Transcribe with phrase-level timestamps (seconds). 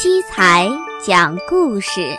[0.00, 0.68] 七彩
[1.04, 2.18] 讲故事，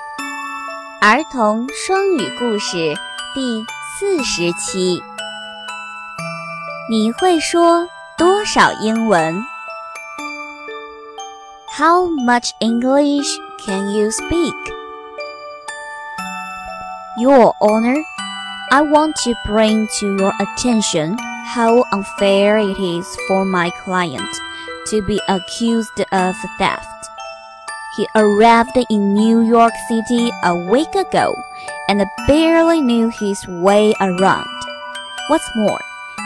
[1.01, 2.95] 儿童双语故事
[3.33, 3.65] 第
[3.97, 5.01] 四十期。
[6.89, 7.87] 你会说
[8.17, 9.43] 多少英文？
[11.77, 13.27] How much English
[13.65, 14.55] can you speak?
[17.19, 18.01] Your Honor,
[18.69, 24.29] I want to bring to your attention how unfair it is for my client
[24.89, 27.00] to be accused of theft.
[27.94, 31.34] He arrived in New York City a week ago
[31.88, 34.46] and barely knew his way around.
[35.28, 35.78] What's more,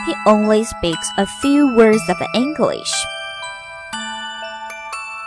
[0.05, 2.89] he only speaks a few words of English.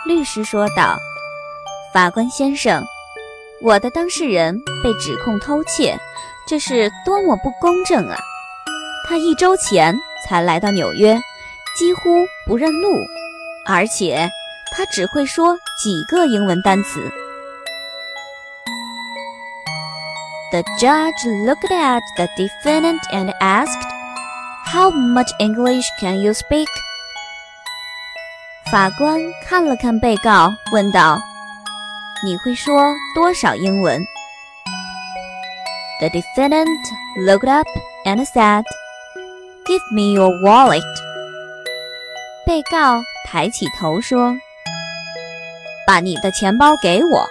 [0.07, 0.97] 律师说道
[1.93, 2.83] ：“法官先生，
[3.61, 5.95] 我的当事人被指控偷窃，
[6.47, 8.17] 这是多么不公正啊！
[9.07, 9.95] 他一周前
[10.27, 11.13] 才来到纽约，
[11.77, 12.89] 几乎不认路，
[13.67, 14.27] 而且……”
[14.70, 17.00] 他只会说几个英文单词。
[20.52, 23.82] The judge looked at the defendant and asked,
[24.66, 26.68] "How much English can you speak?"
[28.70, 31.18] 法官看了看被告，问道：“
[32.24, 34.06] 你会说多少英文？”
[36.00, 36.80] The defendant
[37.16, 37.66] looked up
[38.04, 38.64] and said,
[39.64, 40.82] "Give me your wallet."
[42.44, 44.36] 被告抬起头说。
[45.85, 47.27] 把你的钱包给我。